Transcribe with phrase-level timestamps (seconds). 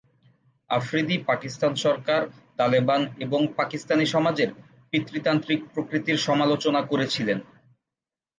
[0.69, 2.21] আফ্রিদি পাকিস্তান সরকার,
[2.57, 4.49] তালেবান এবং পাকিস্তানী সমাজের
[4.91, 7.39] পিতৃতান্ত্রিক প্রকৃতির সমালোচনা করেছিলেন।